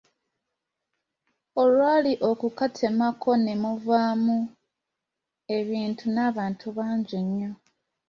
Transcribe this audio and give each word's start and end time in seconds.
Olwali 1.61 2.13
okukatemako 2.29 3.31
ne 3.43 3.53
muvamu 3.61 4.37
ebintu 5.57 6.05
n’abantu 6.15 6.65
bangi 6.77 7.17
nnyo. 7.25 7.51